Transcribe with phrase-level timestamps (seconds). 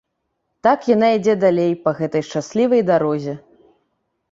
[0.67, 3.39] Так яна ідзе далей па гэтай шчаслівай дарозе.